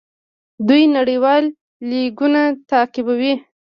دوی 0.67 0.83
نړیوال 0.97 1.43
لیګونه 1.89 2.41
تعقیبوي. 2.69 3.33